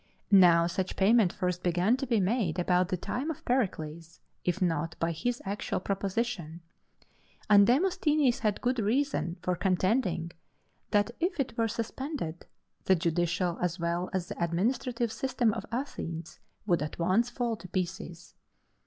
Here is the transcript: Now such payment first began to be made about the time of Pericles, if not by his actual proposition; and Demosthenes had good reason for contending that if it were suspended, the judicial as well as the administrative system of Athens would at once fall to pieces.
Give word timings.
Now 0.31 0.65
such 0.65 0.95
payment 0.95 1.31
first 1.31 1.61
began 1.61 1.95
to 1.97 2.07
be 2.07 2.19
made 2.19 2.57
about 2.57 2.87
the 2.87 2.97
time 2.97 3.29
of 3.29 3.45
Pericles, 3.45 4.19
if 4.43 4.59
not 4.59 4.95
by 4.97 5.11
his 5.11 5.43
actual 5.45 5.79
proposition; 5.79 6.61
and 7.51 7.67
Demosthenes 7.67 8.39
had 8.39 8.61
good 8.61 8.79
reason 8.79 9.37
for 9.43 9.55
contending 9.55 10.31
that 10.89 11.11
if 11.19 11.39
it 11.39 11.55
were 11.55 11.67
suspended, 11.67 12.47
the 12.85 12.95
judicial 12.95 13.59
as 13.61 13.79
well 13.79 14.09
as 14.11 14.25
the 14.29 14.43
administrative 14.43 15.11
system 15.11 15.53
of 15.53 15.67
Athens 15.71 16.39
would 16.65 16.81
at 16.81 16.97
once 16.97 17.29
fall 17.29 17.55
to 17.57 17.67
pieces. 17.67 18.33